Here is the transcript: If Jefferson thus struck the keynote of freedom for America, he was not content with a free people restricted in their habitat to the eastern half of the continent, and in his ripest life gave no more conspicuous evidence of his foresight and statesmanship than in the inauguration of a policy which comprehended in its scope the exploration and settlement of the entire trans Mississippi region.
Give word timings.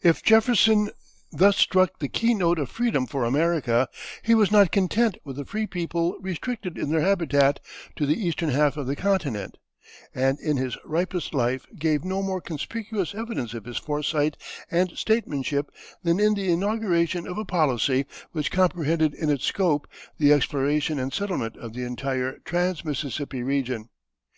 If 0.00 0.22
Jefferson 0.22 0.88
thus 1.30 1.58
struck 1.58 1.98
the 1.98 2.08
keynote 2.08 2.58
of 2.58 2.70
freedom 2.70 3.06
for 3.06 3.24
America, 3.26 3.86
he 4.22 4.34
was 4.34 4.50
not 4.50 4.72
content 4.72 5.18
with 5.24 5.38
a 5.38 5.44
free 5.44 5.66
people 5.66 6.16
restricted 6.22 6.78
in 6.78 6.88
their 6.88 7.02
habitat 7.02 7.60
to 7.96 8.06
the 8.06 8.14
eastern 8.18 8.48
half 8.48 8.78
of 8.78 8.86
the 8.86 8.96
continent, 8.96 9.58
and 10.14 10.40
in 10.40 10.56
his 10.56 10.78
ripest 10.86 11.34
life 11.34 11.66
gave 11.78 12.02
no 12.02 12.22
more 12.22 12.40
conspicuous 12.40 13.14
evidence 13.14 13.52
of 13.52 13.66
his 13.66 13.76
foresight 13.76 14.38
and 14.70 14.96
statesmanship 14.96 15.70
than 16.02 16.18
in 16.18 16.32
the 16.32 16.50
inauguration 16.50 17.26
of 17.26 17.36
a 17.36 17.44
policy 17.44 18.06
which 18.32 18.50
comprehended 18.50 19.12
in 19.12 19.28
its 19.28 19.44
scope 19.44 19.86
the 20.16 20.32
exploration 20.32 20.98
and 20.98 21.12
settlement 21.12 21.58
of 21.58 21.74
the 21.74 21.84
entire 21.84 22.38
trans 22.46 22.86
Mississippi 22.86 23.42
region. 23.42 23.90